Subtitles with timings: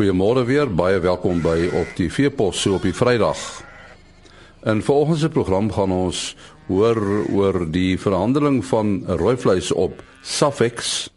[0.00, 3.36] Goeiemôre weer, baie welkom by op die Veepos so op die Vrydag.
[4.64, 6.22] In volgende program gaan ons
[6.70, 6.96] hoor
[7.28, 11.10] oor die verhandeling van rooi vleis op Safex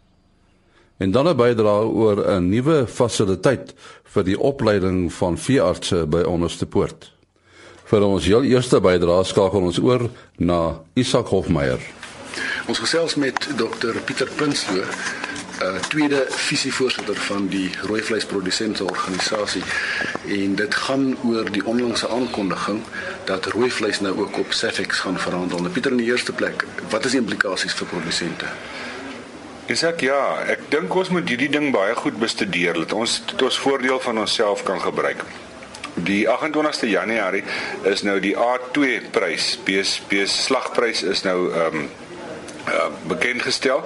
[0.99, 3.73] en dan 'n bydrae oor 'n nuwe fasiliteit
[4.03, 7.11] vir die opleiding van veeartse by Onderste Poort.
[7.85, 11.79] Vir ons heel eerste bydrae skakel ons oor na Isak Hofmeyer.
[12.67, 14.83] Ons gesels met Dr Pieter Prinsloo
[15.61, 19.63] uh, tweede visievoorsitter van die rooi vleisprodusente organisasie
[20.27, 22.81] en dit gaan oor die onlangse aankondiging
[23.29, 25.59] dat rooi vleis nou ook op Safex gaan verhandel.
[25.59, 28.49] Nou Pieter in die eerste plek, wat is die implikasies vir produsente?
[29.71, 33.59] Isak ja, ek dink ons moet hierdie ding baie goed bestudeer dat ons dit ons
[33.63, 35.23] voordeel van onsself kan gebruik.
[36.03, 37.43] Die 28ste Januarie
[37.87, 41.91] is nou die A2 prys, BSP slagprys is nou ehm um,
[42.67, 43.83] uh, bekend gestel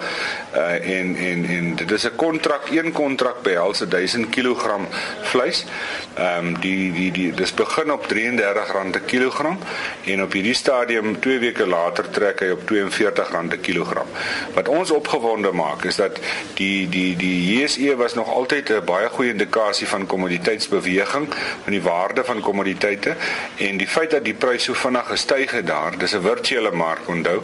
[0.56, 4.76] uh, en en en dit is 'n kontrak een kontrak behels 1000 kg
[5.22, 5.66] vleis.
[6.14, 9.60] Ehm um, die die die dis begin op R33 per kilogram
[10.06, 14.08] en op hierdie stadium 2 weke later trek hy op R42 per kilogram.
[14.54, 16.20] Wat ons opgewonde maak is dat
[16.54, 21.28] die die die JSE was nog altyd 'n baie goeie indikasie van kommoditeitsbeweging
[21.64, 23.16] van die waarde van kommoditeite
[23.56, 27.08] en die feit dat die prys so vinnig gestyg het daar, dis 'n virtuele mark
[27.08, 27.42] onthou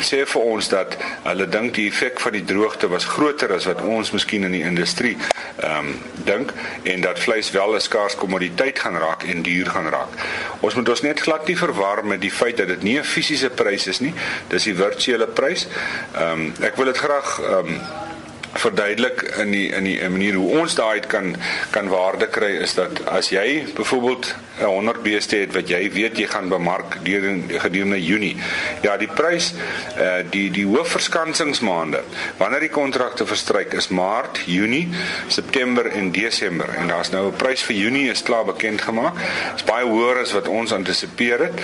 [0.00, 3.68] sê sê vir ons dat hulle dink die effek van die droogte was groter as
[3.70, 5.94] wat ons miskien in die industrie ehm um,
[6.28, 6.52] dink
[6.92, 10.12] en dat vleis wel 'n skaars kommoditeit gaan raak en duur gaan raak.
[10.60, 13.50] Ons moet ons net glad nie verwar met die feit dat dit nie 'n fisiese
[13.50, 14.14] prys is nie,
[14.48, 15.66] dis die virtuele prys.
[16.14, 17.80] Ehm um, ek wil dit graag ehm um,
[18.58, 21.36] verduidelik in die in die manier hoe ons daai kan
[21.70, 26.18] kan waarde kry is dat as jy byvoorbeeld 'n 100 beeste het wat jy weet
[26.18, 28.36] jy gaan bemark gedurende Junie.
[28.82, 29.52] Ja, die prys
[29.96, 32.02] eh uh, die die hoofverskansingsmaande
[32.36, 34.88] wanneer die kontrakte verstryk is Maart, Junie,
[35.28, 39.14] September en Desember en daar's nou 'n prys vir Junie is klaar bekend gemaak.
[39.14, 41.54] Dit is baie hoër as wat ons antisipeer het.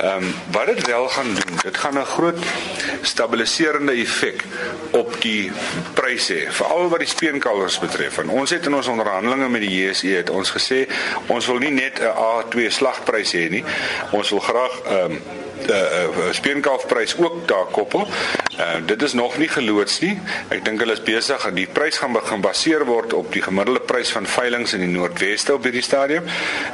[0.00, 2.38] Ehm um, wat dit wel gaan doen, dit gaan 'n groot
[3.02, 4.44] stabiliserende effek
[4.90, 5.52] op die
[5.94, 8.18] pryse veral wat die speenkalvers betref.
[8.18, 10.86] En ons het in ons onderhandelinge met die JSE het ons gesê
[11.26, 13.64] ons wil nie net 'n A2 slagprys hê nie.
[14.10, 15.22] Ons wil graag ehm um,
[15.60, 18.08] 'n uh, uh, speenkalfprys ook daar koppel.
[18.60, 20.18] Uh, dit is nog nie geloods nie.
[20.48, 23.80] Ek dink hulle is besig en die prys gaan begin baseer word op die gemiddelde
[23.80, 26.26] prys van veilinge in die Noordweste op hierdie stadium.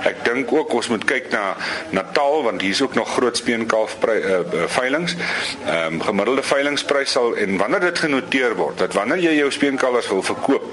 [0.08, 1.54] Ek dink ook ons moet kyk na
[1.94, 5.14] Natal want hier's ook nog groot speenkalfprys uh, uh, veilinge.
[5.66, 10.10] Ehm um, gemiddelde veilingsprys sal en wanneer dit genoteer word dat wanneer jy jou speenkalvers
[10.12, 10.68] wil verkoop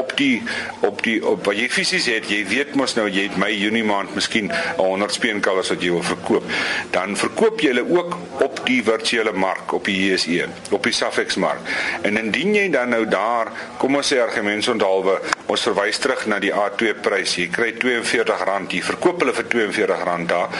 [0.00, 0.42] op die
[0.88, 3.84] op die op wat jy fisies het, jy weet mos nou jy het my Junie
[3.86, 4.50] maand miskien
[4.80, 6.48] 100 speenkalvers wat jy wil verkoop,
[6.96, 10.94] dan verkoop koop jy hulle ook op die virtuele mark op die JSE, op die
[10.94, 11.60] Safex mark.
[12.06, 13.50] En indien jy dan nou daar,
[13.80, 15.18] kom ons sê argumentsondalwe,
[15.52, 17.36] ons verwys terug na die A2 prys.
[17.40, 20.54] Jy kry R42, jy verkoop hulle vir R42 daar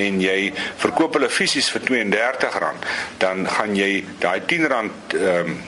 [0.00, 0.38] en jy
[0.82, 2.90] verkoop hulle fisies vir R32,
[3.22, 5.62] dan gaan jy daai R10 ehm um,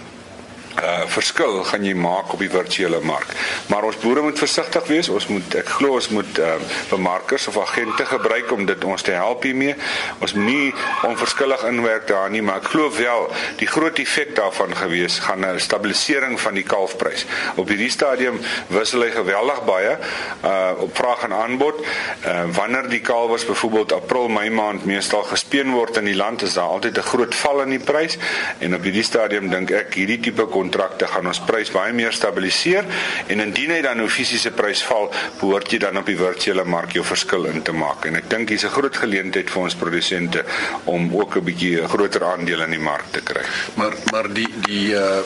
[0.82, 3.30] uh verskil gaan jy maak op die virtuele mark.
[3.72, 5.08] Maar ons boere moet versigtig wees.
[5.08, 6.56] Ons moet ek glo ons moet uh
[6.90, 9.76] bemarkers of agente gebruik om dit ons te help hiermee.
[10.20, 10.74] Ons moet nie
[11.08, 13.28] onverskillig inwerk daar nie, maar ek glo wel
[13.60, 17.26] die groot effek daarvan gewees gaan 'n stabilisering van die kalfprys.
[17.56, 19.98] Op hierdie stadium wissel hy geweldig baie
[20.44, 21.80] uh op vraag en aanbod.
[22.24, 26.54] Uh wanneer die kalwers byvoorbeeld April, Mei maand meestal gespeen word in die land, is
[26.54, 28.18] daar altyd 'n groot val in die prys
[28.58, 32.86] en op hierdie stadium dink ek hierdie tipe kontrakte gaan ons prys baie meer stabiliseer
[33.32, 35.10] en indien hy dan 'n fisiese prys val,
[35.40, 38.06] behoort jy dan op die virtuele mark jou verskil in te maak.
[38.06, 40.44] En ek dink hier's 'n groot geleentheid vir ons produsente
[40.84, 43.42] om ook 'n bietjie 'n groter aandeel in die mark te kry.
[43.74, 45.22] Maar maar die die uh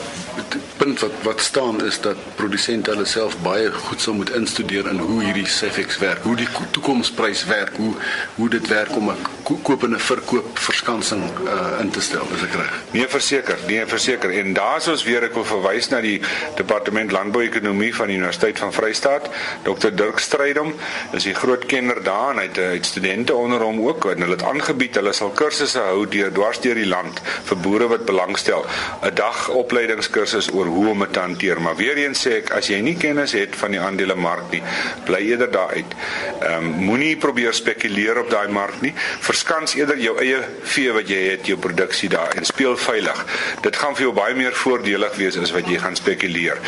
[0.77, 4.97] punt wat wat staan is dat produsente hulle self baie goed sou moet instudeer in
[4.97, 7.93] hoe hierdie Safex werk, hoe die toekomsprys werk, hoe
[8.35, 12.43] hoe dit werk om 'n koop en 'n verkoop verskansing uh in te stel, as
[12.43, 12.73] ek reg.
[12.91, 14.29] Nee, verseker, nee, verseker.
[14.39, 16.21] En daar's ons weer ek wil verwys na die
[16.55, 19.29] departement landbouekonomie van die Universiteit van Vryheid.
[19.63, 20.73] Dr Dirk Strydom
[21.11, 24.35] is 'n groot kenner daar en hy het, het studente onder hom ook en hulle
[24.35, 28.65] het aangebied hulle sal kursusse hou deur dwars deur die land vir boere wat belangstel.
[29.01, 31.61] 'n Dag opleidingskursus oor hoe om te hanteer.
[31.61, 34.61] Maar weer eens sê ek as jy nie kennis het van die aandelemark nie,
[35.05, 35.93] bly eerder daar uit.
[36.39, 38.93] Ehm um, moenie probeer spekuleer op daai mark nie.
[39.31, 40.41] Verskans eerder jou eie
[40.73, 43.19] vee wat jy het, jou produksie daar en speel veilig.
[43.63, 46.59] Dit gaan vir jou baie meer voordelig wees as wat jy gaan spekuleer.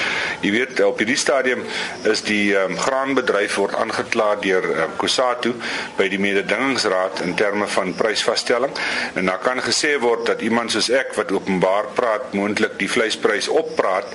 [0.45, 1.65] Jy weet op hierdie stadium
[2.07, 5.51] is die um, graanbedryf word aangekla deur um, ehm, Kusatu
[5.97, 8.71] by die mededingingsraad in terme van prysvasstelling
[9.19, 13.51] en daar kan gesê word dat iemand soos ek wat openbaar praat moontlik die vleisprys
[13.51, 14.07] oppraat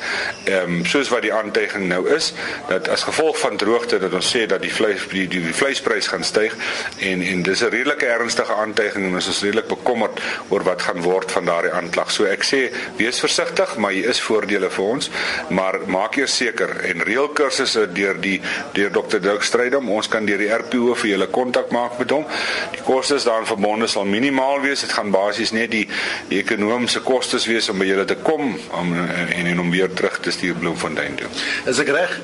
[0.47, 2.31] ehm um, soos wat die aantuiging nou is,
[2.71, 6.09] dat as gevolg van droogte dat ons sê dat die vleis die, die, die vleisprys
[6.15, 6.57] gaan styg
[7.05, 11.03] en en dis 'n redelike ernstige aantuiging en ons is redelik bekommerd oor wat gaan
[11.03, 12.11] word van daardie aanklag.
[12.15, 12.61] So ek sê
[12.97, 15.11] wees versigtig, maar hier is voordele vir ons,
[15.51, 18.39] maar maak eers seker en reël kursusse deur die
[18.77, 19.19] deur Dr.
[19.23, 19.91] Dirk Strydom.
[19.91, 22.27] Ons kan deur die RPO vir julle kontak maak met hom.
[22.75, 24.85] Die kostes daaraan verbonde sal minimaal wees.
[24.87, 25.87] Dit gaan basies net die,
[26.31, 30.21] die ekonomiese kostes wees om by julle te kom om en en om weer terug
[30.21, 31.31] te stuur Bloemfontein toe.
[31.71, 32.15] Is ek reg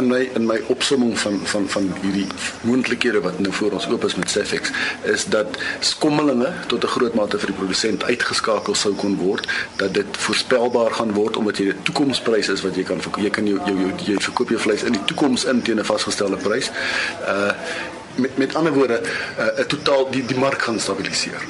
[0.00, 2.26] in my in my opsomming van van van hierdie
[2.66, 4.72] moontlikhede wat nou voor ons oop is met Safex
[5.02, 9.46] is dat skommelinge tot 'n groot mate vir die produsent uitgeskakel sou kon word
[9.76, 13.46] dat dit voorspelbaar gaan word omdat jy 'n toekomsprys is wat jy kan jy kan
[13.46, 16.70] jou jou, jou jy verkoop jou vleis in die toekoms in teen 'n vasgestelde prys.
[17.26, 17.52] Uh
[18.14, 21.42] met met ander woorde 'n uh, totaal die die mark gaan stabiliseer.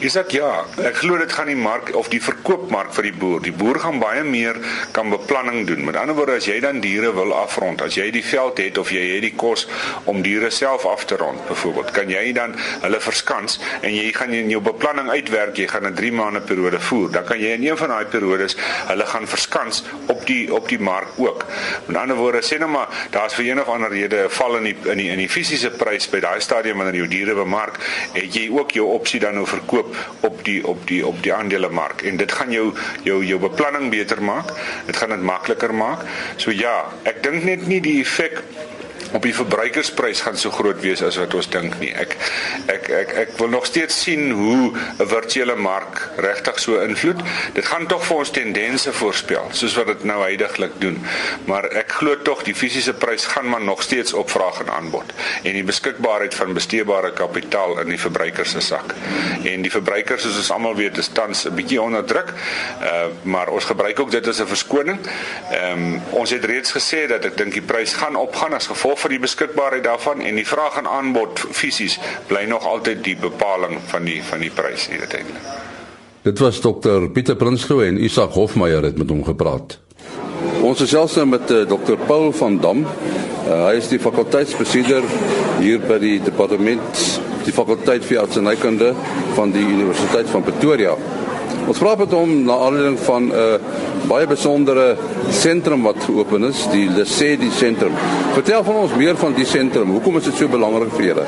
[0.00, 3.42] Isak ja, ek glo dit gaan die mark of die verkoopmark vir die boer.
[3.44, 4.56] Die boer gaan baie meer
[4.96, 5.82] kan beplanning doen.
[5.84, 8.88] Met ander woorde, as jy dan diere wil afrond, as jy die veld het of
[8.94, 9.66] jy het die kos
[10.08, 12.56] om diere self af te rond, byvoorbeeld, kan jy dan
[12.86, 16.80] hulle verskans en jy gaan in jou beplanning uitwerk, jy gaan 'n 3 maande periode
[16.80, 17.10] voer.
[17.12, 18.56] Dan kan jy in een van daai periodes
[18.88, 21.44] hulle gaan verskans op die op die mark ook.
[21.86, 24.76] Met ander woorde, sê nou maar, daar's vir of ander rede 'n val in die
[24.84, 27.76] in die in die fisiese prys by daai stadium wanneer jy diere bemark,
[28.12, 29.89] het jy ook jou opsie dan nou verkoop
[30.26, 32.70] op die op die op die aandelemark en dit gaan jou
[33.04, 34.52] jou jou beplanning beter maak.
[34.86, 36.04] Dit gaan dit makliker maak.
[36.36, 38.42] So ja, ek dink net nie die effek
[39.12, 41.90] op die verbruikersprys gaan so groot wees as wat ons dink nie.
[41.94, 42.16] Ek
[42.70, 47.20] ek ek ek wil nog steeds sien hoe 'n virtuele mark regtig so invloed.
[47.54, 50.98] Dit gaan tog vir ons tendense voorspel, soos wat dit nou heidaglik doen.
[51.44, 55.12] Maar ek glo tog die fisiese prys gaan maar nog steeds op vraag en aanbod
[55.42, 58.94] en die beskikbaarheid van besteedbare kapitaal in die verbruiker se sak.
[59.44, 62.32] En die verbruikers soos ons almal weet, is tans 'n bietjie onder druk.
[62.80, 64.98] Uh maar ons gebruik ook dit as 'n verskoning.
[65.50, 68.99] Ehm um, ons het reeds gesê dat ek dink die prys gaan opgaan as gevolg
[69.00, 71.98] vir die beskikbaarheid daarvan en die vraag en aanbod fisies
[72.28, 75.68] bly nog altyd die bepaling van die van die prys uiteindelik.
[76.22, 79.78] Dit was dokter Pieter Prinsloo en Isak Hofmeyer het met hom gepraat.
[80.60, 82.82] Ons is selfs nou met uh, dokter Paul van Dam.
[82.84, 85.06] Uh, hy is die fakulteitsbestuurder
[85.60, 87.04] hier by die departement
[87.46, 88.92] die fakulteit vir artsenykunde
[89.38, 90.92] van die Universiteit van Pretoria.
[91.64, 94.94] Ons praat met hom na aanleiding van 'n uh, baie besondere
[95.34, 97.96] sentrum wat geopen is, die Lesedi sentrum.
[98.36, 99.92] Vertel van ons meer van die sentrum.
[99.96, 101.26] Hoekom is dit so belangrik vir julle?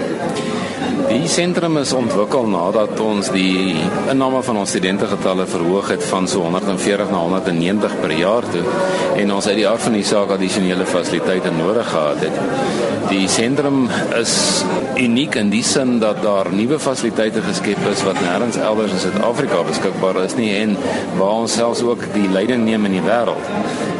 [1.12, 3.74] Die sentrum is ontwikkel nadat ons die
[4.10, 8.62] inname van ons studente-getalle verhoog het van so 140 na 190 per jaar toe
[9.20, 12.40] en ons uit die aard van die saak addisionele fasiliteite nodig gehad het.
[13.10, 13.84] Die sentrum
[14.18, 14.34] is
[14.96, 19.62] uniek in die sin dat daar nuwe fasiliteite geskep is wat nêrens elders in Suid-Afrika
[19.68, 20.76] beskikbaar is nie en
[21.18, 23.52] waar ons selfs ook die leiding neem in die wêreld.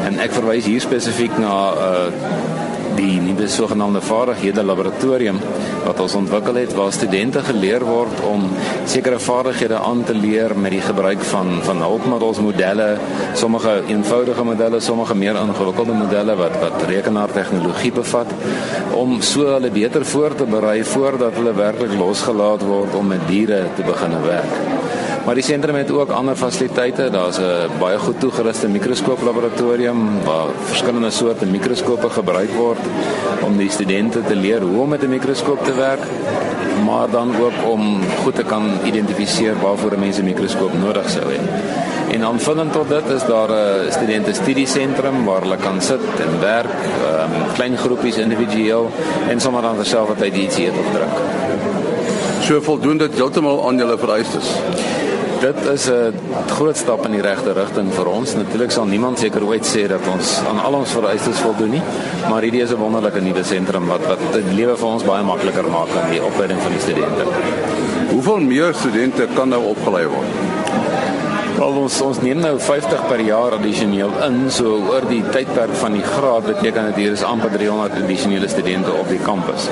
[0.07, 5.39] En ek verwys hier spesifiek na uh, die nuwe sogenaamde vaardighede laboratorium
[5.85, 8.45] wat ons ontwikkel het waar studente geleer word om
[8.85, 12.87] sekere vaardighede aan te leer met die gebruik van van hulpmiddels modelle
[13.33, 18.33] sommige eenvoudige modelle sommige meer ingewikkelde modelle wat wat rekenaartegnologie bevat
[19.03, 23.63] om so hulle beter voor te berei voordat hulle werklik losgelaat word om met diere
[23.75, 24.92] te begin werk.
[25.25, 27.09] Maar die sentrum het ook ander fasiliteite.
[27.09, 32.79] Daar's 'n baie goed toegeruste mikroskooplaboratorium waar verskillende soorte mikroskope gebruik word
[33.41, 36.03] om die studente te leer hoe om met 'n mikroskoop te werk,
[36.85, 41.25] maar dan ook om goed te kan identifiseer waarvoor 'n mens 'n mikroskoop nodig sou
[41.33, 41.39] hê.
[42.13, 46.75] En aanvullend tot dit is daar 'n studente studiesentrum waar hulle kan sit en werk,
[47.11, 48.91] um, klein groepies individueel
[49.29, 51.17] en sommer dan terselfdertyd ietsie eet of drink.
[52.41, 54.47] So voldoen dit heeltemal aan julle vereistes
[55.43, 56.13] dit is 'n
[56.47, 58.35] groot stap in die regte rigting vir ons.
[58.35, 61.81] Natuurlik sal niemand seker ooit sê dat ons aan al ons vereistes voldoen nie,
[62.29, 65.67] maar hierdie is 'n wonderlike nuwe sentrum wat wat die lewe vir ons baie makliker
[65.69, 67.23] maak aan die opleiding van die studente.
[68.11, 70.31] Hoeveel meer studente kan nou opgelei word?
[71.59, 75.93] Al ons ons neem nou 50 per jaar addisioneel in, so oor die tydperk van
[75.93, 79.69] die graad beteken dit hier is amper 300 addisionele studente op die kampus.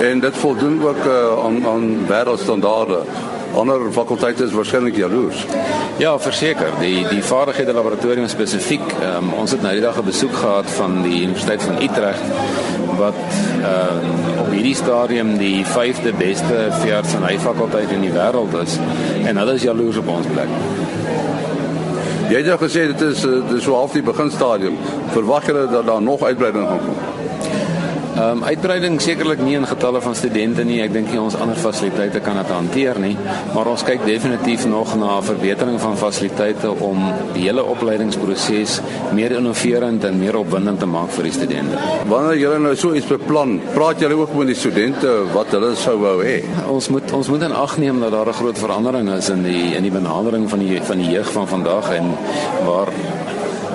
[0.00, 3.00] En dit voldoen ook uh, aan aan wêreldstandaarde
[3.54, 5.46] ander fakulteite is waarskynlik jaloers.
[6.00, 6.72] Ja, verseker.
[6.80, 11.02] Die die vaardighede laboratorium spesifiek, um, ons het nou die dag 'n besoek gehad van
[11.02, 12.26] die Universiteit van Utrecht
[12.98, 13.22] wat
[13.62, 18.78] ehm um, op hierdie stadium die 5de beste veeartseny fakulteit in die wêreld is
[19.24, 20.48] en hulle is jaloers op ons plek.
[22.28, 24.78] Jy het ja gesê dit is dit is so half die beginstadium.
[25.12, 27.11] Verwag jy dat daar nog uitbreiding gaan kom?
[28.22, 30.76] Ehm um, uitbreiding sekerlik nie in getalle van studente nie.
[30.84, 33.14] Ek dink nie ons ander fasiliteite kan dit hanteer nie,
[33.54, 37.00] maar ons kyk definitief nog na verbetering van fasiliteite om
[37.32, 38.76] die hele opleidingsproses
[39.16, 41.82] meer innoverend en meer opwindend te maak vir die studente.
[42.12, 45.96] Wanneer julle nou so iets beplan, praat julle ook met die studente wat hulle sou
[46.04, 46.38] wou hê.
[46.70, 49.74] Ons moet ons moet in ag neem dat daar 'n groot verandering is in die
[49.74, 52.14] in die benadering van die van die jeug van vandag en
[52.66, 52.88] waar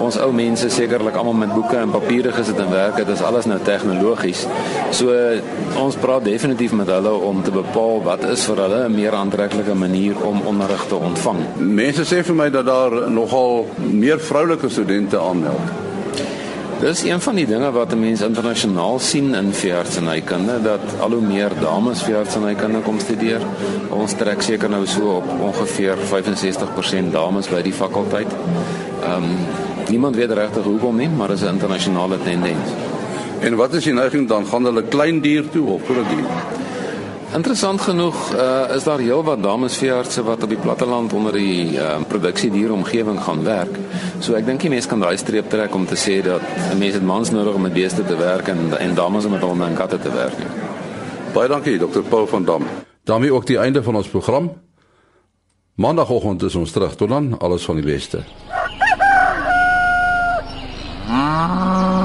[0.01, 3.47] ons ou mense sekerlik almal met boeke en papiere gesit en werk, dit is alles
[3.49, 4.45] nou tegnologies.
[4.91, 5.15] So
[5.81, 9.73] ons praat definitief met hulle om te bepaal wat is vir hulle 'n meer aantreklike
[9.73, 11.41] manier om onderrig te ontvang.
[11.57, 15.85] Mense sê vir my dat daar nogal meer vroulike studente aanmeld.
[16.77, 21.49] Dis een van die dinge wat mense internasionaal sien in veeartsenykunde dat al hoe meer
[21.61, 23.41] dames veeartsenykunde kom studeer.
[23.89, 28.35] Ons trek seker nou so op ongeveer 65% dames by die fakulteit.
[29.01, 32.69] Ehm um, niemand weet regtig hoekom nie, maar dit is 'n internasionale tendens.
[33.39, 36.25] En wat is die neiging dan gaan hulle klein dier toe of groot dier?
[37.35, 43.19] Interessant genoeg uh, is daar heelwat damesveeartse wat op die platteland onder die uh, produksiedieromgewing
[43.23, 43.75] gaan werk.
[44.23, 46.41] So ek dink die mense kan daai streep trek om te sê dat
[46.71, 49.41] 'n mens het mans nodig om met beeste te werk en en dames om met
[49.41, 50.39] honde en katte te werk.
[51.33, 52.01] Baie dankie Dr.
[52.09, 52.63] Paul van Dam.
[53.03, 54.51] daarmee ook die einde van ons program.
[55.75, 58.23] Maandagoggend is ons terug tot dan alles van die beste.
[61.39, 61.96] Ah.